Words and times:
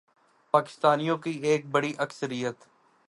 پاکستانیوں 0.53 1.17
کی 1.17 1.31
ایک 1.43 1.65
بڑی 1.71 1.93
اکثریت 1.97 2.63